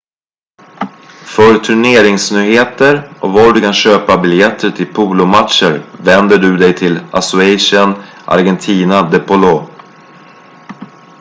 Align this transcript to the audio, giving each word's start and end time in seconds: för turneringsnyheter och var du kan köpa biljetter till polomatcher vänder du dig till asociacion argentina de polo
för 1.35 1.59
turneringsnyheter 1.59 3.11
och 3.21 3.33
var 3.33 3.53
du 3.53 3.61
kan 3.61 3.73
köpa 3.73 4.17
biljetter 4.17 4.71
till 4.71 4.93
polomatcher 4.93 5.83
vänder 6.03 6.37
du 6.37 6.57
dig 6.57 6.73
till 6.75 6.99
asociacion 7.11 7.93
argentina 8.25 9.01
de 9.09 9.19
polo 9.19 9.69